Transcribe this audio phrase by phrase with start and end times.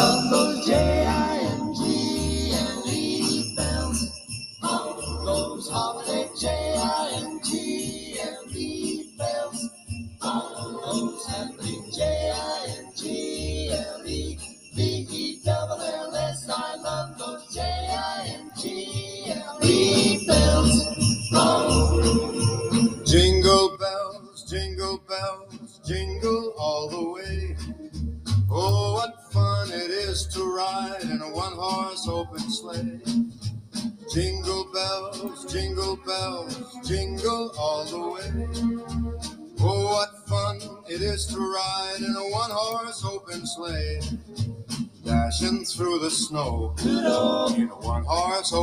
[0.00, 0.99] cuando llegue.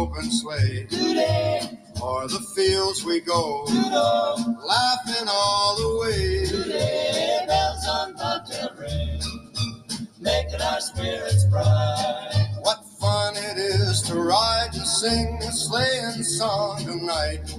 [0.08, 0.88] Open sleigh.
[2.02, 6.46] O'er the fields we go, laughing all the way.
[6.46, 9.22] Today, bells on bobtail ring,
[10.20, 12.48] making our spirits bright.
[12.62, 17.58] What fun it is to ride and sing a sleighing song tonight.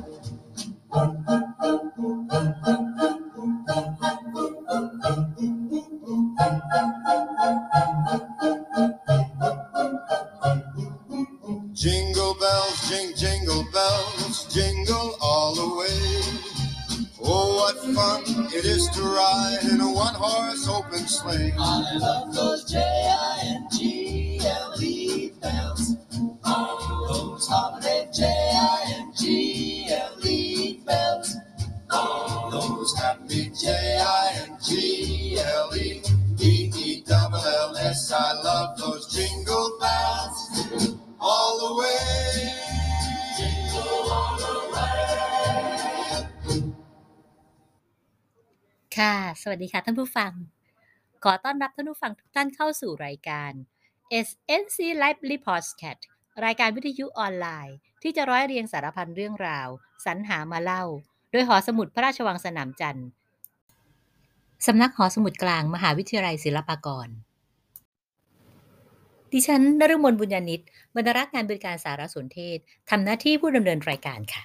[51.25, 53.53] ขอต้อนรับท่านผู้ฟังทุกท่านเข้าสู่รายการ
[54.27, 56.01] SNC Lively Podcast
[56.45, 59.69] รายการวิทยุออนไลน์ ที่จะร้อยเรียงสารพันเรื่องราว
[60.05, 60.85] สรรหามาเล่า
[61.31, 63.09] โดยหอสมุดพระราชวังสนามจันทร์
[64.67, 67.09] สำนักหอสมุดกลางมหาวิทยาลัยศิลปากร
[69.33, 70.63] ดิฉันนฤมลบุญญานิต
[70.95, 72.59] บรรณารักงานบริการสารสนเทศ
[72.91, 74.43] ทำหน้าที่ผู้ดำเนินรายการค่ะ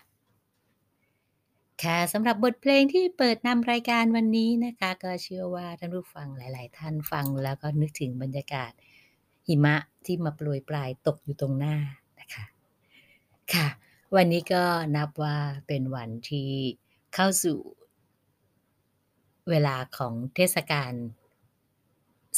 [1.82, 8.72] ค่ะสำหรับบทเพลงที่เปิดนำรายการวันนี้นะคะ ก็เชื่อว่าท่านผู้ฟังหลาย ๆ ท่านฟังแล้วก็นึกถึงบรรยากาศ
[9.48, 9.76] หิมะ
[10.06, 11.76] ที่มาโปรยปลายตกอยู่ตรงหน้า
[12.20, 12.44] นะคะ
[13.54, 13.68] ค่ะ
[14.16, 14.64] วันนี้ก็
[14.96, 16.50] นับว่าเป็นวันที่
[17.14, 17.60] เข้าสู่
[19.50, 20.94] เวลาของเทศกาล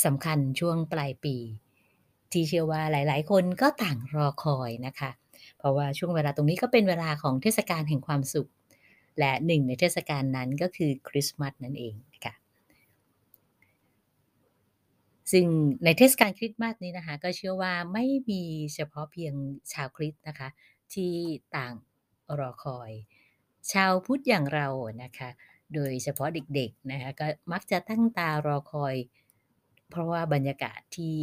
[0.06, 1.36] สำคัญช่วงปลายปี
[2.32, 5.12] ที่เชื่อว่าหลาย ๆ คนก็ต่างรอคอยนะคะ
[5.58, 8.50] เพราะว่าช่วงเวลาตรงนี้ก็เป็นเวลาของเทศกาลแห่งความสุข
[9.20, 12.36] และหนึ่งในเทศกาลนั้นก็คือคริสต์มาสนั่นเองนะคะ
[15.32, 15.46] ซึ่ง
[15.84, 18.44] ในเทศกาลคริสต์มาสนี้นะคะก็เชื่อว่าไม่มี
[18.74, 19.34] เฉพาะเพียง
[19.74, 20.50] ชาวคริสต์นะคะ
[20.94, 21.14] ที่
[21.56, 21.74] ต่าง
[22.40, 22.92] รอคอย
[23.72, 24.68] ชาวพุทธอย่างเรา
[25.04, 25.30] นะคะ
[25.74, 28.96] โดยเฉพาะเด็กๆนะคะก็มักจะตั้งตารอคอย
[29.90, 31.18] เพราะว่าบรรยากาศที่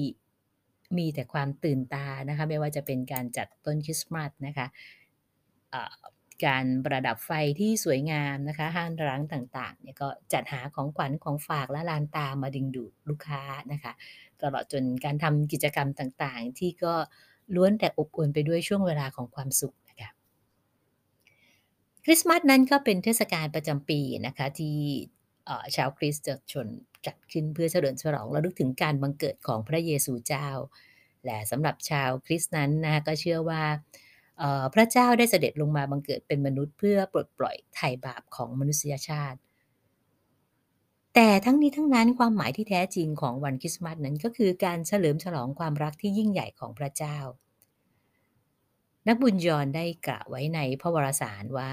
[0.99, 4.67] มีแต่ความตื่นตานะคะไม่ว่าจะเป็นการจัดต้นคริสต์มาสนะคะ
[6.47, 13.93] การประดับไฟที่สวยงามนะคะ ห้างร้านต่างๆเนี่ยก็จัดหาของขวัญของฝากและลานตามาดึงดูดลูกค้านะคะ
[14.43, 16.95] ตลอดจนการทำกิจกรรมต่างๆ ที่ก็
[17.55, 20.11] ล้วนแต่อบอวลไปด้วยช่วงเวลาของความสุขนะคะ
[22.05, 24.77] คริสต์มาสนั้นก็เป็นเทศกาลประจำปีนะคะที่
[25.77, 26.69] ชาวคริสต์จะชน
[27.07, 30.49] จัดขึ้นเพื่อเฉลิมฉลองระลึกถึงการบังเกิดของพระเยซูเจ้า
[31.25, 33.63] และสำหรับชาวคริสต์นั้นนะก็เชื่อว่า
[34.75, 39.39] พระเจ้าได้เสด็จลงมาบังเกิดเป็นมนุษย์เพื่อปลดปล่อยไถ่บาปของมนุษยชาติ
[41.15, 47.19] แต่ทั้งนี้ทั้งนั้นความหมายที่แท้จริงของวันคริสต์มาสนั้นก็คือการเฉลิมฉลองความรักที่ยิ่งใหญ่ของพระเจ้า
[49.09, 51.73] นักบุญยอนได้กล่าวไว้ในพระวรสารว่า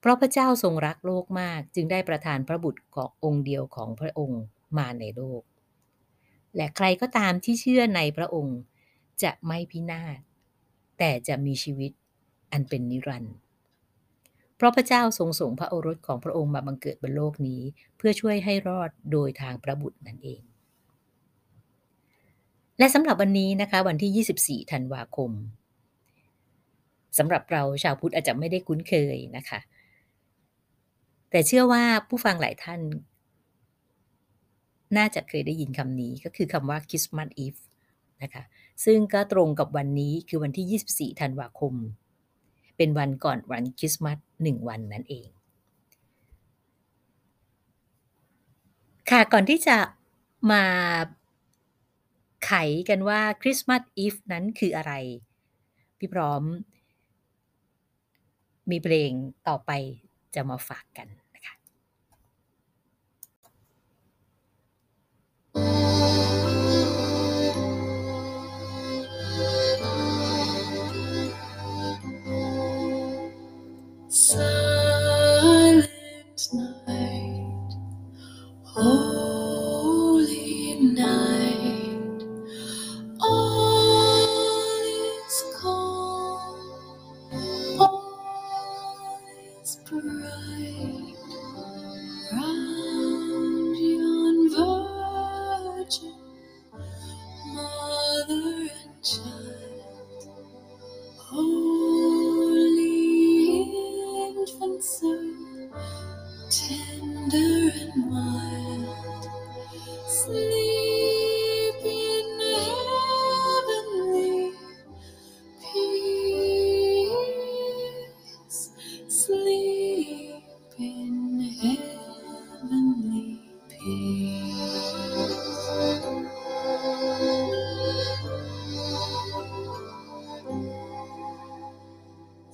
[0.00, 4.42] เพราะพระเจ้าทรงรักโลกมาก จึงได้ประทานพระบุตรขององค์เดียวของพระองค์
[4.78, 5.42] มาในโลก
[6.56, 8.58] และใครก็ตามที่เชื่อในพระองค์
[9.22, 10.18] จะไม่พินาศ
[10.98, 11.92] แต่จะมีชีวิต
[12.52, 13.36] อันเป็นนิรันดร์
[14.56, 17.60] เพราะพระเจ้าทรงส่งพระโอรสของพระองค์มาบังเกิดบนโลกนี้
[17.96, 20.42] เพื่อช่วยให้รอดโดยทางพระบุตรนั่นเอง
[22.78, 25.30] และสำหรับวันนี้นะคะวันที่ 24 ธันวาคม
[27.18, 29.60] สำหรับเราชาวพุทธอาจจะไม่ได้คุ้นเคยนะคะ
[31.30, 32.80] แต่เชื่อว่าผู้ฟังหลายท่าน
[34.96, 37.60] น่าจะเคยได้ยินคำนี้ก็คือคำว่า Christmas Eve
[38.22, 38.42] นะคะ
[38.84, 41.74] ซึ่งก็ตรงกับวันนี้คือวันที่ 24 ธันวาคม
[42.76, 45.28] เป็นวันก่อนวันคริสต์มาสหนึ่งวันนั่นเอง
[49.10, 49.76] ค่ะก่อนที่จะ
[50.52, 50.64] มา
[52.44, 52.52] ไข
[52.88, 54.92] กันว่าคริสต์มาสอีฟนั้นคืออะไร
[55.98, 56.42] พี่พร้อม
[58.70, 59.10] มีเพลง
[59.48, 59.70] ต่อไป
[60.34, 61.08] จะมาฝากกัน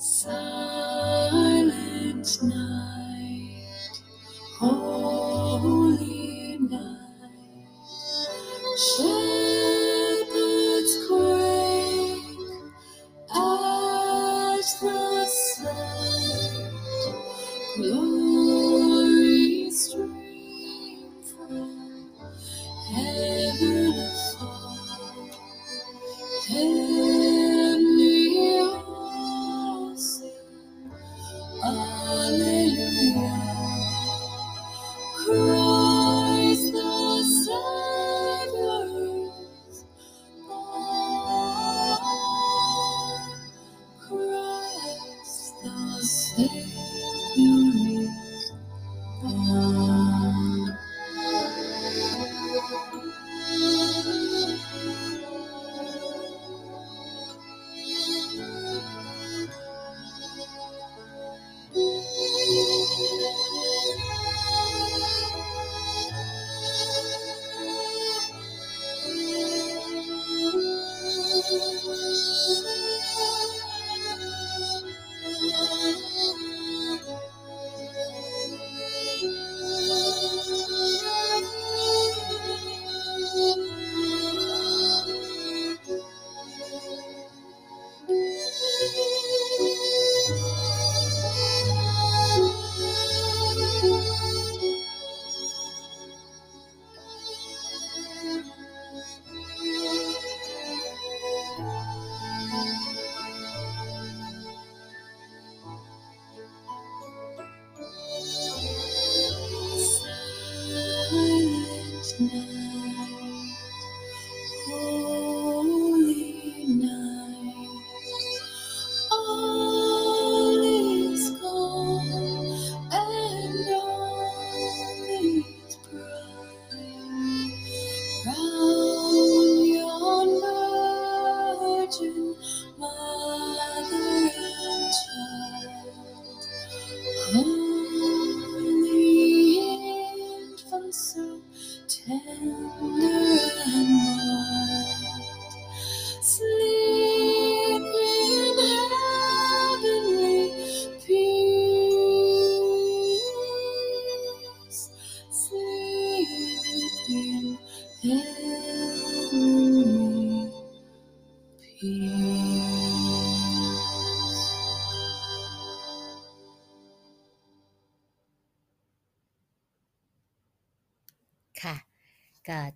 [0.06, 1.72] Silent
[2.42, 2.63] night,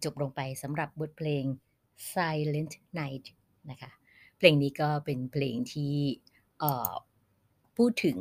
[0.05, 1.45] จบลงไปสำหรับบทเพลง
[2.13, 3.27] Silent Night
[3.71, 3.91] นะคะ
[4.39, 5.95] เพลงนี้ก็เป็นเพลงที่
[7.77, 8.19] พูดถึง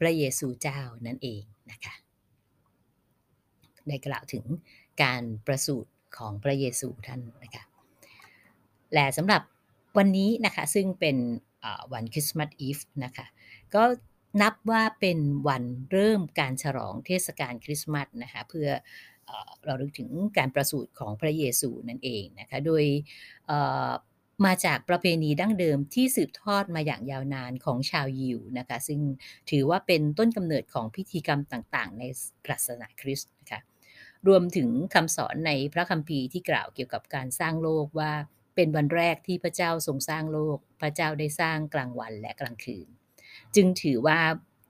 [0.00, 1.94] พระเยซูเจ้านั่นเองนะคะ
[3.88, 4.44] ได้กล่าวถึง
[5.02, 7.64] การประสูติของพระเยซูท่านนะคะ
[8.92, 9.42] และสำหรับ
[9.98, 11.16] วันนี้นะคะซึ่งเป็น
[11.92, 13.26] วันคริสต์มาสอีฟนะคะ
[13.74, 13.82] ก็
[14.42, 18.68] นับว่าเป็นวันเริ่มการฉลองเทศกาลคริสต์มาสนะคะเพื่อ
[19.64, 22.84] เราลึกถึงการประสูติของพระเยซูนั่นเองนะคะโดย
[24.46, 29.00] มาจากประเพณีดั้งเดิมที่สืบทอดมาอย่างยาวนานของชาวยิวนะคะซึ่ง
[29.50, 32.04] ถือว่าเป็นต้นกำเนิดของพิธีกรรมต่างๆ ใน
[32.48, 33.60] ศาสนาคริสต์นะคะ
[34.28, 38.12] รวมถึงคำสอนในพระคัมภีร์ที่กล่าวเกี่ยวกับการสร้างโลกว่า
[38.54, 42.86] เป็นวันแรกที่พระเจ้าทรงสร้างโลก พระเจ้าได้สร้างกลางวันและกลางคืน
[43.54, 44.18] จึงถือว่า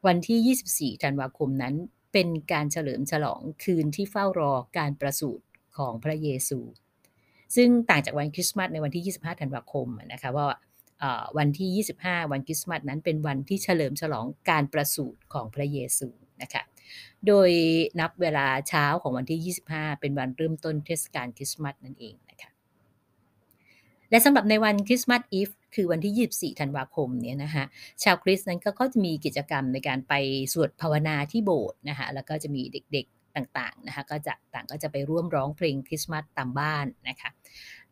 [0.07, 1.75] วันที่ 24 ธันวาคมนั้น
[2.13, 5.45] เป็นการเฉลิมฉลองคืนที่เฝ้ารอการประสูติ
[5.79, 6.59] ของพระเยซู
[7.57, 10.47] ซึ่งต่างจากวันคริสต์มาสในวันที่ 25 ธันวาคมนะคะว่า
[11.39, 16.09] วันที่ 25 วันคริสต์มาสนั้นเป็นวันที่เฉลิมฉลองการประสูติของพระเยซู
[16.43, 16.63] นะคะ
[17.27, 17.51] โดย
[18.01, 22.15] นับเวลาเช้าของวันที่ 25 เป็นวันเริ่มต้นเทศกาลคริสต์มาสนั่นเอง
[24.11, 27.65] และสำหรับในวันคริสต์มาสอีฟคือวันที่ 24 ธันวาคมเนี่ยนะคะ
[28.03, 30.15] ชาวคริสต์นั้นก็จะมีกิจกรรมในการไป
[30.53, 37.31] สวดภาวนาที่โบสถ์นะคะแล้วก็จะมีเด็กๆต่างๆนะคะก็จะต่างก็จะไปร่วมร้องเพลงคริสต์มาสตามบ้านนะคะ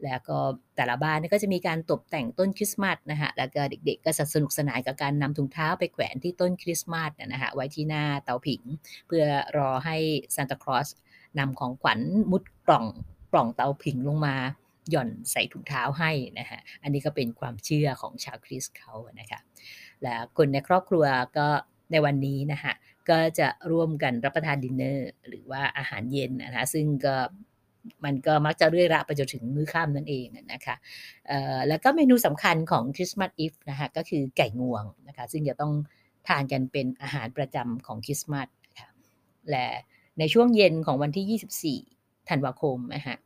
[0.05, 0.39] แล้วก็
[0.77, 8.63] แต่ละบ้านก็จะมีการตกแต่งต้นคริสต์มาสนะคะแล้วก็เด็กๆ ก็สนุกสนานกับการนำถุงเท้าไปแขวนที่ต้นคริสต์มาสนะคะไว้ที่หน้าเตาผิง
[9.07, 9.25] เพื่อ
[9.57, 9.97] รอให้
[10.35, 10.89] ซานตาคลอส
[11.39, 12.87] นำของขวัญมุดกล่อง
[13.33, 14.37] กล่องเตาผิงลงมา
[14.91, 19.41] หย่อนใส่ถุงเท้าให้นะฮะอันนี้ก็เป็นความเชื่อของชาวคริสต์เขานะคะ
[20.03, 21.05] และคนในครอบครัว
[21.39, 21.49] ก็
[21.93, 22.73] ในวันนี้นะคะ
[23.11, 27.17] ก็จะร่วมกันรับประทานดินเนอร์หรือว่าอาหารเย็นนะคะซึ่งก็
[28.05, 30.77] มันก็มักจะเรื่อยระไปจนถึงมื้อค่ำนั่นเองนะคะ
[31.69, 35.73] แล้วก็เมนูสำคัญของคริสต์มาสอีฟนะคะก็คือไก่งวงนะคะซึ่งจะต้อง
[36.29, 38.89] ทานกันเป็นอาหารประจำของคริสต์มาสนะคะ
[39.51, 39.67] และ
[40.19, 43.17] ในช่วงเย็นของวันที่ 24 ธันวาคมนะคะ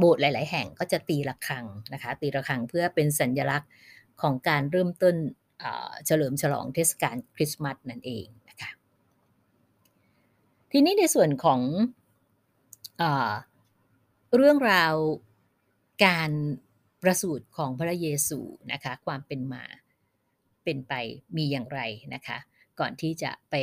[0.00, 3.70] โบสถ์หลาย ๆ แห่งก็จะตีระฆังนะคะ ตีระฆังเพื่อเป็นสัญลักษณ์
[4.22, 5.14] ของการเริ่มต้น
[6.06, 8.70] เฉลิมฉลองเทศกาลคริสต์มาสนั่นเองนะคะ
[10.72, 11.60] ทีนี้ในส่วนของ
[13.00, 13.02] อ
[14.36, 14.94] เรื่องราว
[16.06, 16.30] การ
[17.02, 18.40] ประสูติของพระเยซู
[18.72, 19.64] นะคะความเป็นมา
[20.64, 20.94] เป็นไป
[21.36, 21.80] มีอย่างไร
[22.14, 22.38] นะคะ
[22.80, 23.54] ก่อนที่จะไป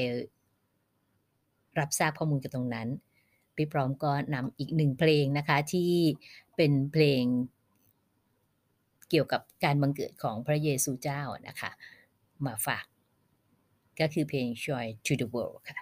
[1.80, 2.88] รับทราบข้อมูลกันตรงนั้น
[3.58, 5.92] พี่พร้อมก็นำอีกหนึ่งเพลงนะคะที่
[6.56, 7.24] เป็นเพลง
[9.10, 11.72] เกี่ยวกับการบังเกิดของพระเยซูเจ้านะคะ
[12.46, 12.86] มาฝาก
[14.00, 15.80] ก็คือเพลง Joy to the World ค่ะ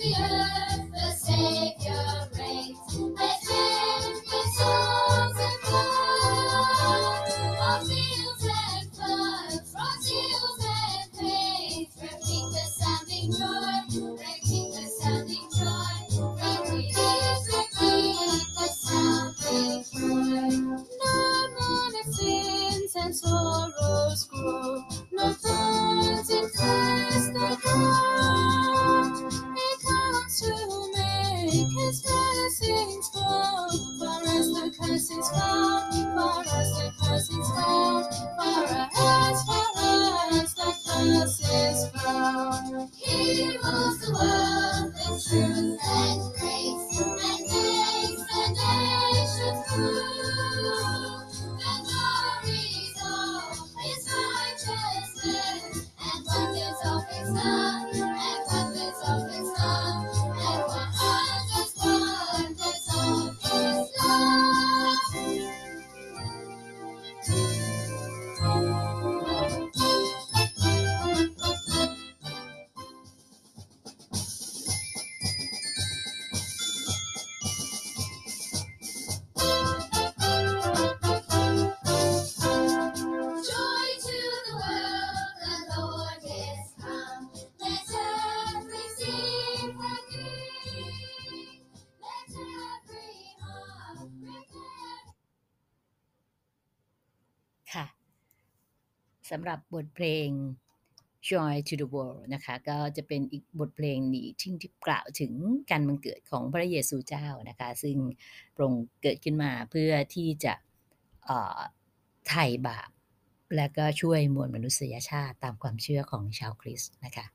[0.00, 0.39] the end.
[99.30, 100.28] สำหรับบทเพลง
[101.28, 105.32] Joy to the World นะคะก็จะเป็นอีกบทเพลงนี้ที่ที่กล่าวถึง
[105.70, 107.96] การบังเกิดของพระเยซูเจ้านะคะ ซึ่ง
[108.54, 110.54] พระองค์เกิดขึ้นมาเพื่อที่จะ
[112.28, 112.90] ไถ่บาป
[113.56, 117.26] และก็ช่วยมวลมนุษยชาติตามความเชื่อของชาวคริสต์นะคะ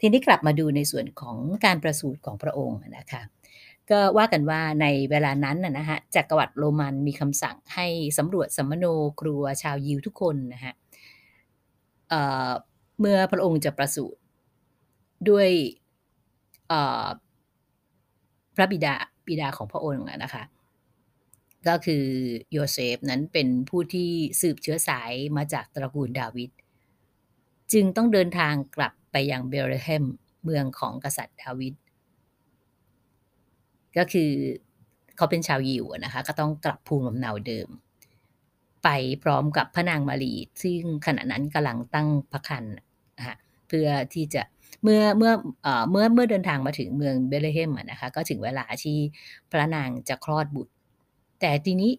[0.00, 3.22] ทีนี้กลับมาดูในส่วนของการประสูติของพระองค์นะคะ
[3.90, 7.86] ก็ว่ากันว่าในเวลานั้นนะฮะจักรวรรดิโรมันมีคำสั่งให้
[8.18, 8.86] สำรวจสำมะโน
[9.20, 10.74] ครัวชาวยิวทุกคนนะฮะ
[13.00, 14.20] เมื่อพระองค์จะประสูติ
[15.28, 15.48] ด้วย
[18.56, 18.94] พระบิดา
[19.28, 20.44] บิดาของพระองค์นะคะ
[21.68, 22.04] ก็คือ
[22.52, 24.10] โยเซฟนั้นเป็นผู้ที่
[24.40, 26.50] สืบเชื้อสายมาจากตระกูลดาวิด
[27.72, 30.04] จึงต้องเดินทางกลับไปยังเบธเลเฮม
[30.44, 31.74] เมืองของกษัตริย์ดาวิด
[33.96, 34.30] ก็คือ
[35.16, 37.68] เขาเป็นชาวยิวนะคะ ก็ต้องกลับภูมิลำเนาเดิม
[38.88, 42.74] ไปพร้อมกับพระนางมารีซึ่งขณะนั้นกำลังตั้งพระครรภ์
[43.18, 43.36] นะคะ
[43.68, 44.42] เพื่อที่จะ
[44.82, 45.32] เมื่อเมื่อ
[45.90, 48.98] เมื่อเมื่อเดินทางมาถึงเมืองเบลเฮมนะคะก็ถึงเวลาที่
[49.50, 50.72] พระนางจะคลอดบุตร
[51.40, 51.90] แต่ทีนี้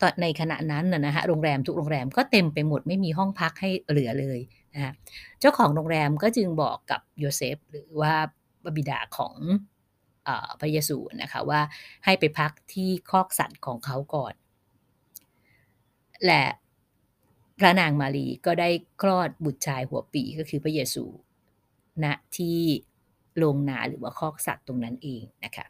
[0.00, 4.38] ตอนในขณะนั้นนะนะคะโรงแรมทุกโรงแรมก็เต็มไปหมดไม่มีห้องพักให้เหลือเลย
[4.74, 4.92] นะคะ
[5.40, 8.14] เจ้าของโรงแรมก็จึงบอกกับโยเซฟหรือว่า
[8.64, 9.34] บบิดาของ
[10.28, 11.60] อพระเยซูนะคะว่า
[12.04, 14.34] ให้ไปพักที่คอกสัตว์ของเขาก่อน
[16.26, 16.44] และ
[17.58, 18.68] พระนางมารีก็ได้
[19.02, 21.04] คลอดบุตรชายหัวปีก็คือพระเยซู
[22.04, 22.06] ณ
[22.36, 22.60] ที่
[23.36, 25.66] โรงนาหรือว่าคอกสัตว์ตรงนั้นเองนะคะ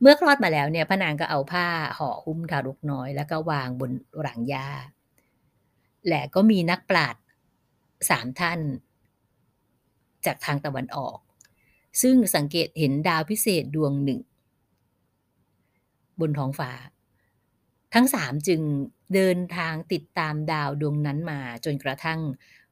[0.00, 1.66] เมื่อคลอดมาแล้วเนี่ยพระนางก็เอาผ้า
[1.98, 3.90] ห่อหุ้มทารกน้อย แล้วก็วางบน
[4.20, 4.68] หลังยา
[6.08, 7.22] และก็มีนักปราชญ์
[8.10, 8.60] สามท่าน
[10.26, 11.18] จากทางตะวันออก
[12.02, 14.20] ซึ่งสังเกตเห็นดาวพิเศษดวงหนึ่ง
[16.20, 16.70] บนท้องฟ้า
[17.94, 18.60] ทั้งสามจึง
[19.14, 22.20] เดินทางติดตามดาวดวงนั้นมาจนกระทั่ง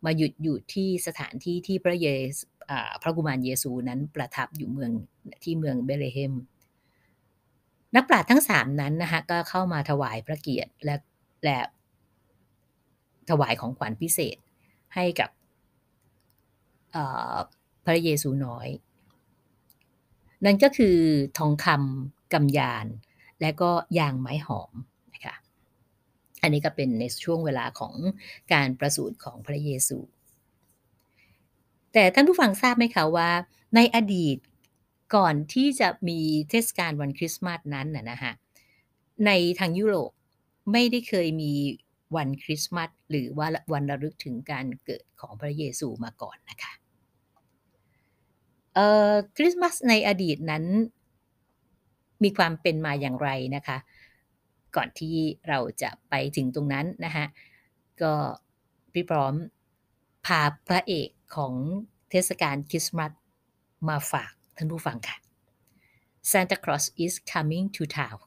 [0.04, 2.44] มาหยุดอยู่ที่สถานที่ที่พระเยซู
[3.02, 4.90] พระกุมารเยซูนั้นประทับอยู่เมือง
[5.44, 6.34] ที่เมืองเบเลเฮม
[7.96, 10.96] นักปราชญ์ทั้งสามนั้นนะคะก็เข้ามาถวายพระเกียรติและ
[11.44, 11.60] และ
[13.30, 14.37] ถวายของขวัญพิเศษ
[14.94, 15.30] ให้กับ
[17.87, 18.68] พระเยซูน้อย
[20.44, 20.96] นั่นก็คือ
[21.38, 22.87] ทองคำกำยาน
[23.40, 24.72] และก็ยางไม้หอม
[26.42, 27.95] อันนี้ก็เป็นในช่วงเวลาของ
[28.52, 29.99] การประสูติของพระเยซู
[31.93, 33.30] แต่ท่านผู้ฟังทราบไหมคะว่า
[33.76, 34.36] ในอดีต
[35.17, 38.32] ก่อนที่จะมีเทศกาลวันคริสต์มาสนั้นนะนะฮะ
[39.26, 40.10] ในทางยุโรป
[40.73, 41.52] ไม่ได้เคยมี
[42.17, 46.73] วันคริสต์มาสหรือว่าวันระลึกถึงการเกิดของพระเยซูมาก่อนนะคะ
[49.36, 50.65] คริสต์มาสในอดีตนั้น
[52.25, 53.76] มีความเป็นมาอย่างไรนะคะ
[54.76, 55.17] ก่อนที่
[55.49, 57.26] เราจะไปถึงตรงนั้นนะคะ
[58.02, 58.13] ก็
[58.93, 59.35] พี่พร้อม
[60.26, 61.54] พาพระเอกของ
[62.11, 63.13] เทศกาลคริสต์มาส
[63.89, 65.17] มาฝากท่านผู้ฟังค่ะ
[66.31, 68.21] Santa Claus is coming to town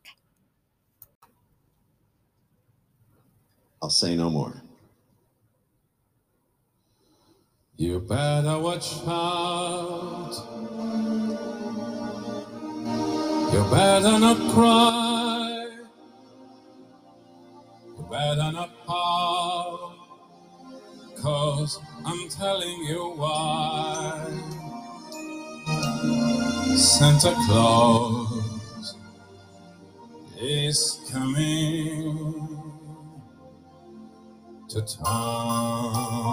[3.81, 4.61] I'll say no more.
[7.77, 10.33] You better watch out.
[13.51, 15.20] You better not cry.
[18.11, 19.95] Better not pout.
[21.21, 24.27] Cause I'm telling you why.
[26.75, 28.97] Santa Claus
[30.37, 32.59] is coming
[34.67, 36.31] to town.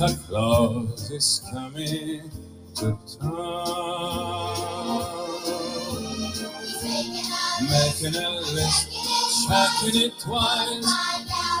[0.00, 2.30] Santa Claus is coming
[2.74, 3.36] to town.
[7.68, 8.88] Making a list,
[9.46, 10.88] checking it twice.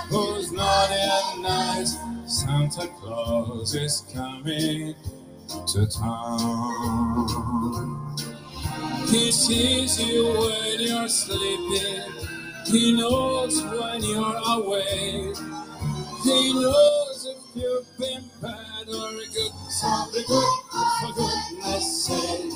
[0.08, 1.98] Who's naughty and nice?
[2.24, 4.94] Santa Claus is coming
[5.66, 7.28] to town.
[9.10, 12.10] He sees you when you're sleeping.
[12.64, 15.36] He knows when you're awake.
[16.24, 16.99] He knows
[20.20, 20.60] Be good
[21.00, 22.52] for goodness sake.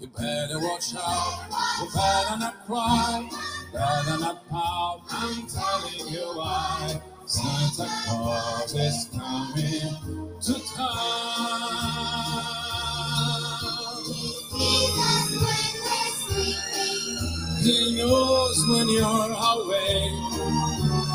[0.00, 1.46] You better watch out.
[1.80, 3.30] You better not cry.
[3.72, 5.00] Better not pout.
[5.08, 7.00] I'm telling you why.
[7.24, 9.96] Santa Claus is coming
[10.42, 11.22] to town.
[17.62, 20.12] He knows when you're awake.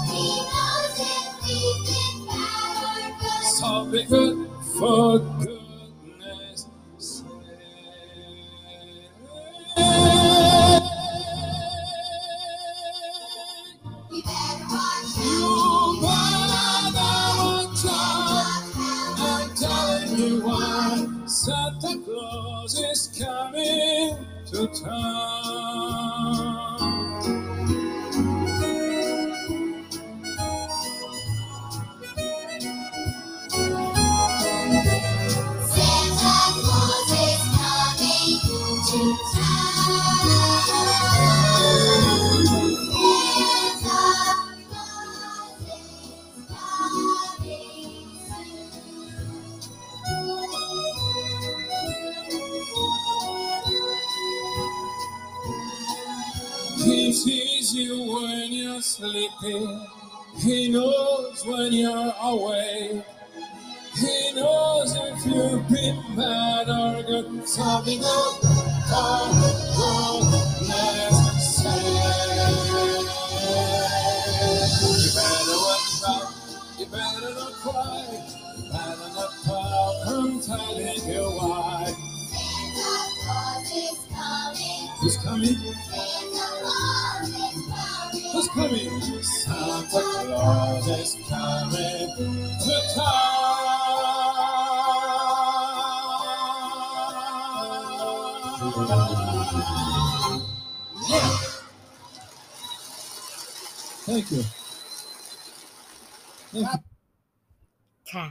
[0.08, 1.46] He knows if
[1.86, 3.42] been bad.
[3.44, 7.26] So be good for goodness sake.
[15.18, 18.62] You better watch out.
[19.20, 24.18] I'm telling you why Santa Claus is coming
[24.52, 26.47] to town.
[57.08, 59.88] He sees you when you're sleeping.
[60.40, 63.02] He knows when you're awake.
[63.96, 67.48] He knows if you've been bad or good.
[67.48, 68.36] Something good
[68.92, 69.24] for
[70.28, 71.18] goodness
[71.56, 71.72] sake.
[75.00, 76.28] You better watch out.
[76.78, 78.04] You better not cry.
[78.58, 79.96] You better not pout.
[80.08, 81.96] I'm telling you why.
[83.80, 84.90] Who's coming?
[85.00, 86.17] Who's coming?
[88.58, 89.02] Coming.
[89.22, 92.10] Santa Claus is coming
[92.64, 93.58] to town.
[101.10, 101.38] Yeah.
[104.06, 104.44] Thank you.
[106.52, 106.80] Thank you.
[108.14, 108.28] ค่ะ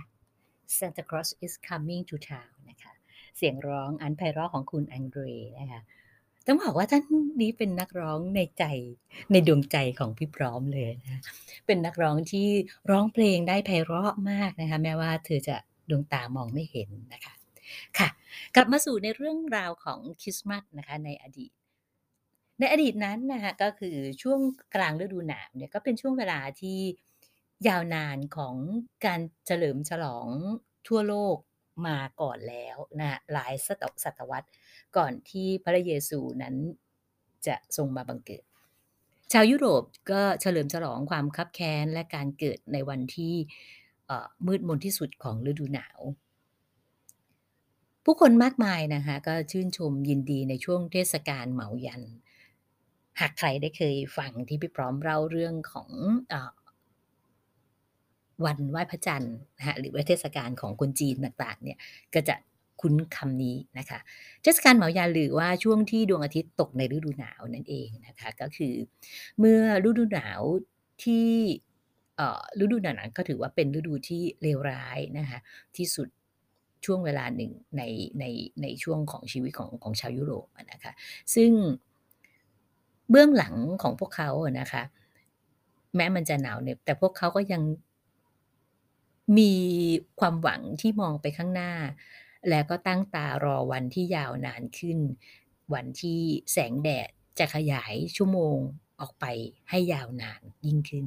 [0.78, 2.92] Santa Claus is coming to town นะคะ
[3.36, 5.24] เสียงร้องอันไพเราะของคุณแองเดร
[5.60, 5.80] นะคะ
[6.46, 7.02] ต้องบอกว่าท่าน
[7.42, 8.64] นี้เป็นนักร้องในใจ
[9.32, 11.20] ในดวงใจของพี่พร้อมเลยนะ
[11.66, 12.48] เป็นนักร้องที่
[12.90, 15.56] ร้องเพลงได้ไพเราะมากนะคะ แม้ว่าเธอจะ
[15.90, 17.34] ดวงตามองไม่เห็นนะคะ
[17.98, 18.08] ค่ะ
[18.54, 21.52] กลับมาสู่ในเรื่องราวของคริสต์มาสนะคะ ในอดีต
[22.58, 24.40] ในอดีตนั้นนะคะก็คือช่วง
[24.74, 26.78] กลางฤดูหนาวเนี่ยก็เป็นช่วงเวลาที่
[27.68, 28.56] ยาวนานของ
[29.06, 30.28] การเฉลิมฉลอง
[30.88, 31.36] ทั่วโลก
[31.86, 33.68] มาก่อนแล้วนะหลายศ
[34.18, 34.48] ตวรรษ
[34.96, 36.54] ก่อนที่พระเยซูนั้น
[37.46, 38.44] จะทรงมาบังเกิด
[39.32, 43.34] ชาวยุโรปก็เฉลิมฉลองความคับแค้นและการเกิดในวันที่
[44.46, 46.00] มืดมนที่สุดของฤดูหนาว
[48.04, 52.02] ผู้คนมากมายนะคะก็ชื่นชมยินดีในช่วงเทศกาลเหมายัน
[53.20, 55.90] หากใครได้เคยฟังที่พี่พร้อมเล่าเรื่องของ
[56.32, 56.34] อ
[58.44, 61.78] วันไหว้พระจันทร์นะฮะหรือว่าเทศกาลของคนจีนต่างๆเนี่ย
[62.14, 62.36] ก็จะ
[62.86, 63.98] คุ้นคำนี้นะคะ
[64.42, 68.74] เทศกาลเหมายันหรือว่าช่วงที่ดวงอาทิตย์ตกในฤดูหนาวนั่นเองนะคะก็คือ
[69.38, 70.40] เมื่อฤดูหนาว
[71.04, 71.28] ที่
[72.16, 75.38] เอ่อฤดูหนาวนั้นก็ถือว่าเป็นฤดูที่เลวร้ายนะคะ
[75.76, 76.08] ที่สุด
[76.84, 77.82] ช่วงเวลาหนึ่งใน
[78.20, 78.24] ใน
[78.62, 80.92] ในช่วงของชีวิตของของชาวยุโรปนะคะ
[81.34, 81.50] ซึ่ง
[83.10, 84.82] เบื้องหลังของพวกเขานะคะ
[85.96, 87.62] แม้มันจะหนาวเหน็บแต่พวกเขาก็ยัง
[89.38, 89.52] มี
[90.20, 91.72] ความหวังที่มองไปข้างหน้า
[92.50, 94.98] แล้วก็ตั้งตารอวันที่ยาวนานขึ้น
[95.74, 96.20] วันที่
[96.52, 98.56] แสงแดดจะขยายชั่วโมง
[99.00, 99.24] ออกไป
[99.70, 101.06] ให้ยาวนานยิ่งขึ้น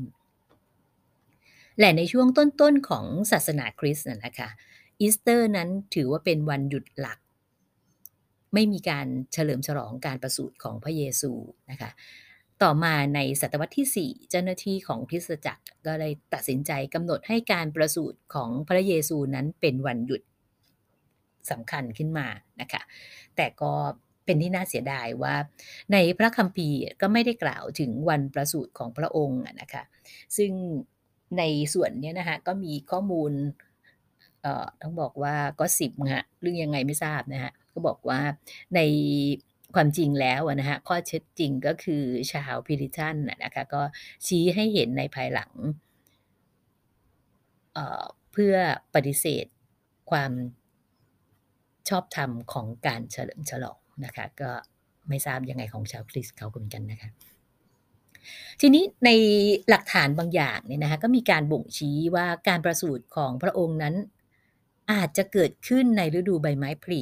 [1.80, 4.50] และในช่วงต้นๆของศาสนาคริสต์นะนะคะ
[5.00, 7.20] อีสเตอร์นั้นถือว่าเป็นวันหยุดหลัก
[8.54, 11.32] ไม่มีการเฉลิมฉลองการประสูติของพระเยซู
[11.72, 11.92] นะคะ
[12.62, 20.22] ต่อมาในศตวรรษที่ 4 เจ้าหน้าที่ของคริสตจักรก็เลยตัดสินใจกำหนดให้การประสูติของพระเยซูนั้นเป็นวันหยุด
[21.52, 22.28] สำคัญขึ้นมา
[22.62, 22.82] นะคะ
[23.36, 23.74] แต่ก็
[24.26, 25.36] เป็นที่น่าเสียดายว่า
[25.94, 29.84] ในพระคัมภีร์ก็ไม่ได้กล่าวถึงวันประสูติของพระองค์นะคะ
[30.38, 30.52] ซึ่ง
[31.38, 33.32] ในส่วนนี้นะคะก็มีข้อมูล
[34.42, 38.20] เอ่อต้องบอกว่าก็สิบฮะเรื่องยังไงไม่ทราบนะฮะก็บอกว่า
[38.76, 38.80] ใน
[39.76, 43.82] ความจริงแล้วนะฮะข้อเท็จจริงก็คือชาวพิริตันนะคะก็
[44.26, 45.52] ชี้ให้เห็นในภายหลัง
[47.74, 48.56] เเพื่อ
[48.96, 49.46] ปฏิเสธ
[50.12, 50.32] ความ
[51.90, 54.52] ชอบธรรมของการเฉลิมฉลองนะคะก็
[55.10, 57.10] ไม่ทราบยังไงของชาวคริสต์เขาก็เหมือนกันนะคะ
[58.62, 59.10] ทีนี้ใน
[59.70, 63.96] หลักฐานบางอย่างเนี่ยนะคะก็มีการบ่งชี้ว่าการประสูติของพระองค์นั้น
[64.92, 67.02] อาจจะเกิดขึ้นในฤดูใบไม้ผลิ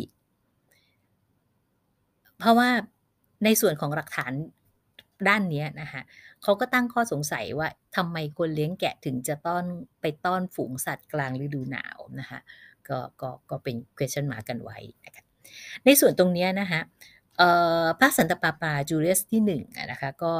[2.37, 2.69] เพราะว่า
[3.43, 4.31] ในส่วนของหลักฐาน
[5.27, 6.01] ด้านนี้นะคะ
[6.43, 9.63] เขาก็ตั้งข้อสงสัยว่าทำไมคนเลี้ยงแกะถึงจะต้อน
[10.01, 12.39] ไปต้อนฝูงสัตว์กลางฤดูหนาวนะคะ
[12.89, 15.23] ก็ก็ก็เป็น question mark กันไว้นะคะ
[15.85, 16.81] ในส่วนตรงนี้นะคะ
[17.99, 20.33] พระสันตปาปาจูเลียสที่หนึ่งอะนะคะก็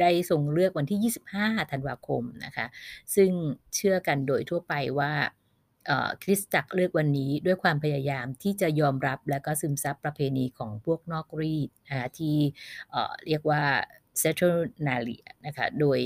[0.00, 2.66] ได้ทรงเลือกวันที่ 25 ธันวาคมนะคะ
[3.14, 3.30] ซึ่ง
[3.74, 5.12] เชื่อกันโดยทั่วไปว่า
[6.22, 12.36] คริสตจักรเลือกวันนี้ด้วยความพยายามที่จะยอมรับและก็ซึมซับประเพณีของพวกนอกรีดนะคะที่
[13.26, 13.62] เรียกว่า
[14.22, 16.00] Saturnalia นะคะโดย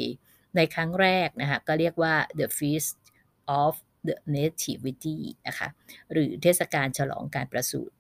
[0.57, 2.97] ในครั้งแรกนะคะก็เรียกว่า the feast
[3.63, 3.73] of
[4.09, 5.69] the nativity นะคะ
[6.13, 7.95] หรือเทศกาลฉลองการประสูติ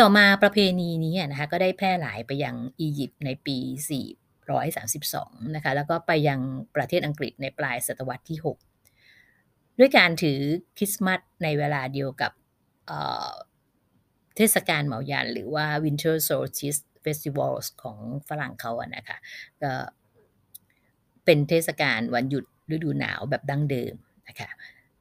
[0.00, 3.58] ต่อมาประเพณีนี้นะคะก็ได้แพร่หลายไปยังอียิปต์ในปี
[4.76, 6.40] 432 นะคะแล้วก็ไปยัง
[6.76, 8.38] ประเทศอังกฤษในปลายศตวรรษที่
[9.04, 10.38] 6 ด้วยการถือ
[10.76, 12.32] คริสต์มาสในเวลาเดียวกับ
[12.88, 17.98] เเทศกาลเหมายันหรือว่า Winter Solstice Festivals ของ
[18.28, 19.16] ฝรั่งเขาอะนะคะ
[19.62, 19.72] ก็
[21.24, 23.94] เป็นเทศกาลวันหยุดฤดูหนาวแบบดั้งเดิม
[24.28, 24.50] นะคะ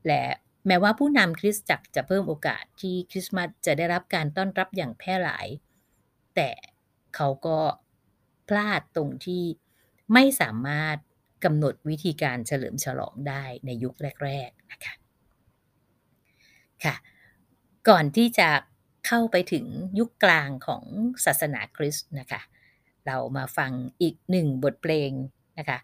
[0.08, 0.24] และ
[0.68, 5.48] แม้ว่าผู้นำคริสตจักรจะเพิ่มโอกาสที่คริสต์มาสจะได้รับการต้อนรับอย่างแพร่หลาย
[6.36, 6.50] แต่
[7.16, 7.60] เขาก็
[8.50, 9.44] พลาดตรงที่
[10.14, 10.98] ไม่สามารถ
[11.44, 14.94] กำหนดวิธีการเฉลิมฉลองได้ในยุคแรกๆนะคะ
[16.84, 16.96] ค่ะ
[17.90, 18.50] ก่อนที่จะ
[19.08, 19.66] เข้าไปถึง
[20.00, 20.84] ยุคกลางของ
[21.26, 22.42] ศาสนาคริสต์นะคะ
[23.08, 25.12] เรามาฟังอีกหนึ่งบทเพลง
[25.60, 25.80] นะคะ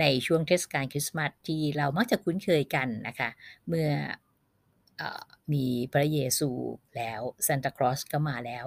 [0.00, 3.30] ในช่วงเทศกาลคริสต์มาสที่เรามักจะคุ้นเคยกันนะคะ
[3.68, 3.88] เมื่อ
[5.00, 5.02] อ
[5.52, 6.50] มีพระเยซู
[6.96, 8.64] แล้วซานตาคลอสก็มาแล้ว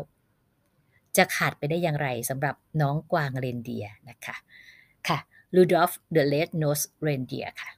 [1.17, 4.35] จะขาดไปได้อย่างไรสำหรับน้องกวางเรนเดียนะคะ
[5.07, 5.19] ค่ะ
[5.55, 7.71] Rudolph the Red-Nosed Reindeer ค่ะ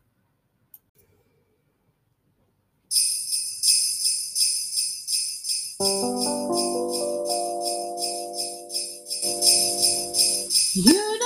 [10.87, 11.22] You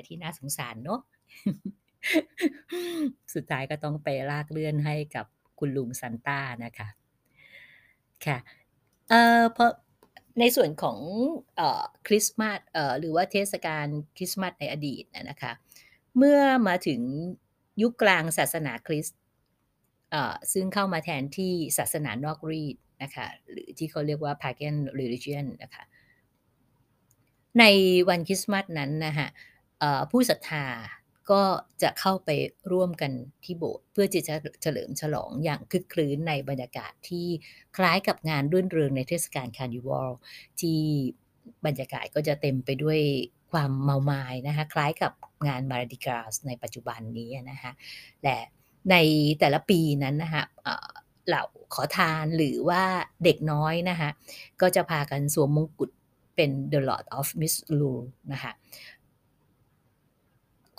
[0.00, 1.00] ยที่น่าสงสารเนอะ
[3.34, 5.26] สุดท้ายก็ต้องไปลากเลื่อนให้กับ
[5.58, 6.88] คุณลุงซานต้านะคะ
[8.26, 8.38] ค่ะ
[9.08, 9.70] เอ่อเพราะ
[10.40, 10.98] ในส่วนของ
[11.56, 13.86] เอ่อคริสต์มาสเอ่อหรือว่าเทศกาล
[14.16, 15.52] คริสต์มาสในอดีตนะคะ
[16.16, 17.00] เมื่อมาถึง
[17.82, 19.18] ยุคกลางศาสนาคริสต์
[20.10, 25.84] เอ่อซึ่งเข้ามาแทนที่ศาสนานอกรีตนะคะหรือที่เขาเรียกว่า pagan religion นะคะ
[27.58, 27.64] ใน
[28.08, 29.28] วันคริสต์มาสนั้นนะคะ
[30.10, 30.66] ผู้ศรัทธา
[31.30, 31.42] ก็
[31.82, 32.30] จะเข้าไป
[32.72, 33.12] ร่วมกัน
[33.44, 37.26] ที่โบสถ์เพื่อที่จะเฉลิมฉลองอย่างครึกครื้นในบรรยากาศที่
[37.76, 40.10] คล้ายกับงานรื่นเริงในเทศกาลคาร์นิวัล
[40.60, 40.80] ที่
[41.66, 43.00] บรรยากาศก็จะเต็มไปด้วย
[43.52, 45.12] ความเมามายนะคะคล้ายกับ
[45.48, 47.72] งาน Mardi Gras ในปัจจุบันนี้นะคะ
[48.22, 48.38] และ
[48.90, 48.96] ใน
[49.40, 50.44] แต่ละปีนั้นนะคะ
[51.28, 52.82] เหล่าขอทานหรือว่า
[53.24, 54.08] เด็กน้อยนะคะ
[54.60, 55.90] ก็จะพากันสวมมงกุฎ
[56.36, 58.52] เป็น The Lord of Misrule นะคะ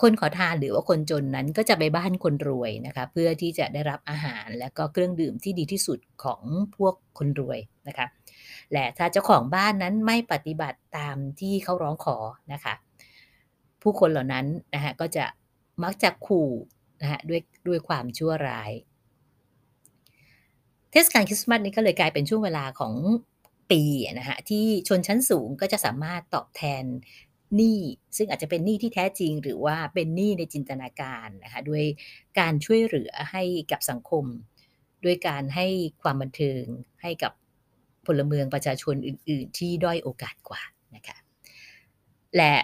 [0.02, 6.42] คนขอทานหรือว่าคนจนนั้นก็จะไปบ้านคนรวยนะคะเพื่อที่จะได้รับอาหารและก็เครื่องดื่มที่ดีที่สุดของ
[6.76, 8.06] พวกคนรวยนะคะ
[8.72, 12.16] และถ้าเจ้าของบ้านนั้นไม่ปฏิบัติตามที่เขาร้องขอ
[12.52, 12.74] นะคะ
[13.82, 15.24] ผู้คนเหล่านั้นนะคะก็จะ
[15.82, 16.50] มักจะขู่
[17.02, 18.72] นะคะด้วยด้วยความชั่วร้าย
[20.90, 22.94] เทศกาลคริสต์มาสนี้ก็เลยกลายเป็นช่วงเวลาของ
[23.70, 23.82] ปี
[24.18, 26.84] นะคะที่ชนชั้นสูงก็จะสามารถตอบแทน
[27.56, 27.78] หนี้
[28.16, 31.84] ซึ่งอาจจะเป็นหนี้ที่แท้จริง หรือว่าเป็นหนี้ในจินตนาการนะคะด้วย
[32.38, 34.24] การช่วยเหลือให้กับสังคม
[35.04, 35.66] ด้วยการให้
[36.02, 36.64] ความบันเทิง
[37.02, 37.32] ให้กับ
[38.06, 40.62] พลเมืองประชาชนอื่น ๆ ที่ด้อยโอกาสกว่า
[40.96, 41.16] นะคะ
[42.36, 42.54] และ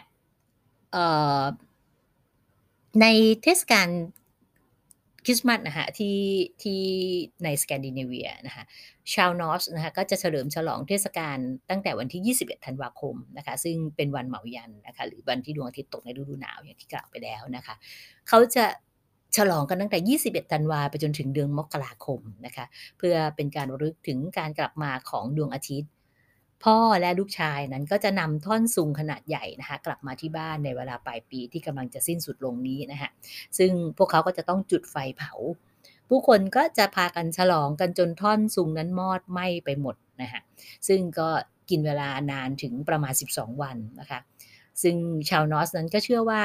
[3.00, 3.06] ใน
[3.42, 3.88] เทศกาล
[5.28, 6.18] ริสต์มาสนะคะที่
[6.62, 6.80] ที่
[7.44, 8.64] ในสแกนดิเนเวียนะคะ
[9.14, 11.38] ชาวนอร์สนะคะก็จะเฉลิมฉลองเทศกาล
[11.70, 17.74] ตั้งแต่วันที่ 21 ธันวาคมนะคะซึ่งเป็นวันเหมายันนะคะหรือวันที่ดวงอาทิตย์ตกในฤดูหนาวอย่างที่กล่าวไปแล้วนะคะ
[18.28, 18.64] เขาจะ
[19.36, 22.64] ฉลองกันตั้งแต่ 21 ธันวาไปจนถึงเดือนมกราคมนะคะ
[22.98, 25.90] เพื่อเป็นการรึกถึงการกลับมาของดวงอาทิตย์
[26.64, 33.10] พ่อและลูกชายนั้นก็จะนำท่อนซุงขนาดใหญ่นะคะกลับมาที่บ้านในเวลาปลายปีที่กำลังจะสิ้นสุดลงนี้นะคะ
[33.58, 35.32] ซึ่งพวกเขาก็จะต้องจุดไฟเผา
[36.08, 40.40] ผู้คนก็จะพากันฉลองกันจนท่อนซุงนั้นมอดไหม้ไปหมดนะคะ
[40.88, 41.28] ซึ่งก็
[41.70, 44.20] กินเวลานานถึงประมาณ 12 วันนะคะ
[44.82, 44.96] ซึ่ง
[45.28, 46.40] ชาวนอสนั้นก็เชื่อว่า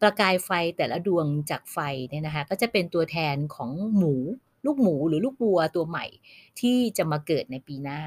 [0.00, 1.78] ประกายไฟแต่ละดวงจากไฟ
[2.10, 4.14] เนี่ยนะคะก็จะเป็นตัวแทนของหมู
[4.66, 6.06] ลูกหมูหรือลูกวัวตัวใหม่
[6.60, 8.00] ที่จะมาเกิดในปีหน้า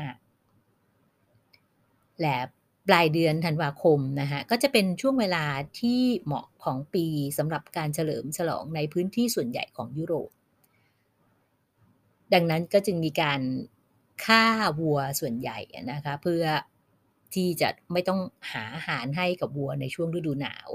[2.22, 2.38] และ
[2.88, 5.46] ปลายเดือนธันวาคมนะคะก็จะเป็นช่วงเวลา
[5.80, 7.06] ที่เหมาะของปี
[7.38, 10.30] สำหรับการเฉลิมฉลองในพื้นที่ส่วนใหญ่ของยุโรป
[12.34, 13.42] ดังนั้นก็จึงมีการ
[14.26, 14.44] ฆ่า
[14.80, 15.60] วัวส่วนใหญ่
[15.92, 16.46] นะคะเพื่อ
[17.34, 18.20] ที่จะไม่ต้อง
[18.52, 20.70] หาอาหารให้กับวัวในช่วงฤดูหนาว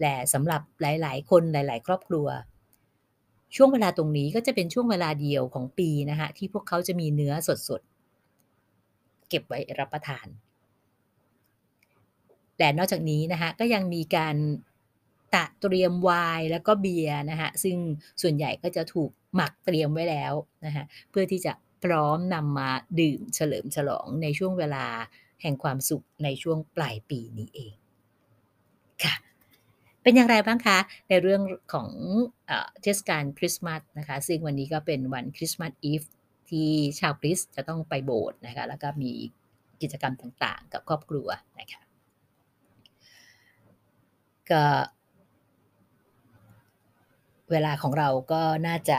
[0.00, 2.26] และสำหรับหลาย ๆ คนหลาย ๆ ครอบครัว
[3.56, 7.32] ช่วงเวลาตรงนี้ก็จะเป็นช่วงเวลาเดียวของปีนะคะที่พวกเขาจะมีเนื้อ
[7.68, 10.26] สดๆ เก็บไว้รับประทาน
[12.58, 14.36] แต่นอกจากนี้นะคะก็ยังมีการ
[15.34, 17.76] ตะเตรียมไวน์แล้วก็เบียร์นะคะซึ่ง
[18.22, 20.32] ส่วนใหญ่ก็จะถูกหมักเตรียมไว้แล้ว
[20.66, 21.52] นะคะเพื่อที่จะ
[21.84, 24.86] พร้อมนำมาดื่มเฉลิมฉลองในช่วงเวลา
[25.42, 27.74] แห่งความสุขในช่วงปลายปีนี้เอง
[29.04, 29.14] ค่ะ
[30.02, 31.88] เป็นอย่างไรบ้างคะ ในเรื่องของ
[32.82, 36.02] เทศกาลคริสต์มาสนะคะซึ่งวันนี้ก็เป็นวันคริสต์มาสอีฟ
[36.50, 39.12] ที่ชาวคริสต์จะต้องไปโบสถ์นะคะแล้วก็มี
[39.82, 41.28] กิจกรรมต่างๆ กับครอบครัว
[41.60, 41.81] นะคะ
[44.50, 44.64] ก็
[47.50, 48.98] เวลาของเราก็น่าจะ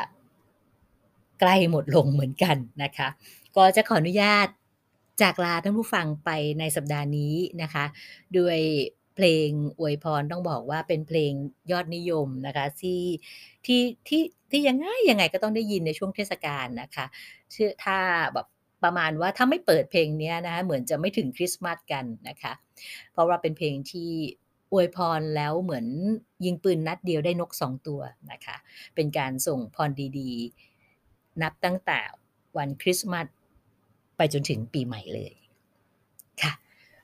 [1.40, 3.08] ใกล้หมดลงเหมือนกันนะคะ
[3.56, 4.48] ก็จะขออนุญาต
[5.22, 6.30] จากลาท่านผู้ฟังไป
[6.60, 7.86] ในสัปดาห์นี้นะคะ
[8.38, 8.60] ด้วย
[9.16, 9.48] เพลง
[9.80, 11.32] อวยพรต้องบอกว่าเป็นเพลง
[11.72, 13.02] ยอดนิยมนะคะที่
[13.66, 17.06] ที่ที่ที่ยังไงยังไงก็ต้องได้ยินในช่วงเทศกาลนะคะ
[17.54, 17.98] ชื่อถ้า
[18.34, 18.48] แบบ
[18.84, 22.54] ประมาณว่าถ้าไม่เปิดเพลงนี้นะคะเหมือนจะไม่ถึงคริสต์มาสกันนะคะ
[23.12, 24.12] เพราะว่าเป็นเพลงที่
[24.74, 25.86] อวยพรแล้วเหมือน
[26.46, 28.56] ยิงปืนนัดเดียวได้นกสองตัวนะคะ
[28.96, 32.00] เป็นการส่งพรดีๆ นับตั้งแต่
[32.58, 33.28] วันคริสต์มาส
[34.18, 35.34] ไปจนถึงปีใหม่เลย
[36.42, 36.52] ค่ะ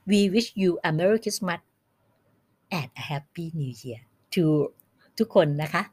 [0.09, 1.61] We wish you a Merry Christmas
[2.79, 4.01] and a Happy New Year
[4.33, 4.45] to
[5.17, 5.83] ทุกคนนะคะ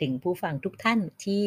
[0.00, 1.44] ถึงผู้ฟังทุกท่านที่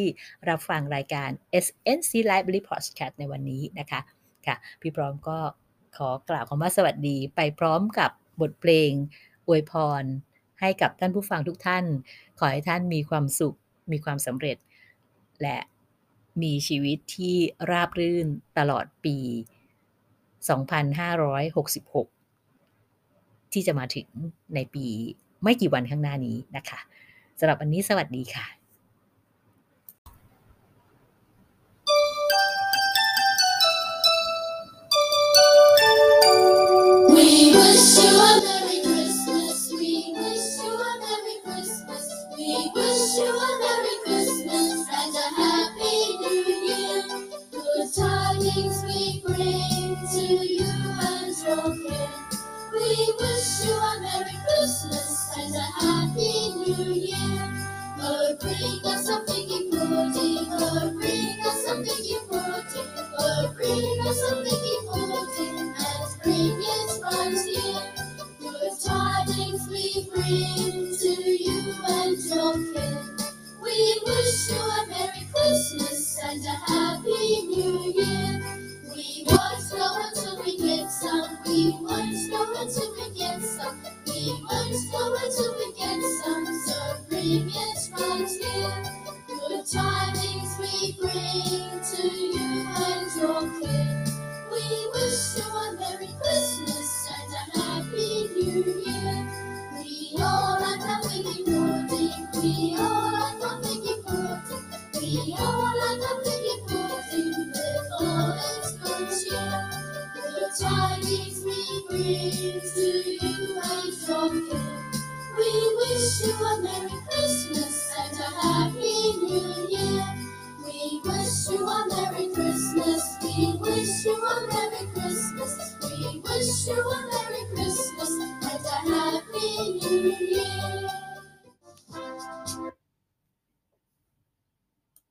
[0.49, 1.29] รับฟังรายการ
[1.65, 3.99] SNC Library Podcast ในวันนี้นะคะ
[4.47, 5.37] ค่ะ พี่พร้อมก็
[5.97, 8.91] ขอกล่าวคำว่าสวัสดีไปพร้อมกับบทเพลง
[9.47, 10.03] อวยพร
[10.61, 11.85] ให้กับท่านผู้ฟังทุกท่าน
[12.39, 13.57] ขอให้ท่านมีความสุข
[13.91, 14.57] มีความสำเร็จ
[15.41, 15.57] และ
[16.43, 17.35] มีชีวิตที่
[17.71, 18.27] ราบรื่น
[18.57, 19.17] ตลอดปี
[21.59, 24.07] 2566 ที่จะมาถึง
[24.55, 24.85] ในปี
[25.43, 26.79] ไม่กี่วันข้างหน้านี้นะคะ
[27.39, 28.60] สำหรับวันนี้สวัสดีค่ะ
[48.53, 52.09] tidings we bring to you and your kin.
[52.71, 57.65] We wish you a Merry Christmas and a Happy New Year.
[57.97, 60.49] Lord, bring us some figgy pudding.
[60.49, 62.91] Lord, bring us some figgy pudding.
[63.19, 67.93] Lord, bring us some figgy pudding and bring it right here.
[68.39, 72.97] Good tidings we bring to you and your kin.
[73.61, 75.90] We wish you a Merry Christmas